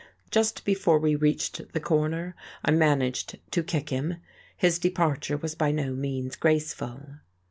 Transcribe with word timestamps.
Just 0.31 0.65
before 0.65 0.97
we 0.97 1.15
reached 1.15 1.73
the 1.73 1.79
corner 1.79 2.33
I 2.65 2.71
managed 2.71 3.37
to 3.51 3.61
kick 3.61 3.89
him. 3.91 4.15
His 4.57 4.79
departure 4.79 5.37
was 5.37 5.53
by 5.53 5.69
no 5.69 5.93
means 5.93 6.35
graceful. 6.35 7.17